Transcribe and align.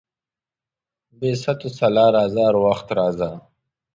بې 1.19 1.31
ست 1.41 1.59
وسلا 1.67 2.05
راځه، 2.15 2.39
هر 2.47 2.55
وخت 2.65 2.87
راځه. 2.97 3.29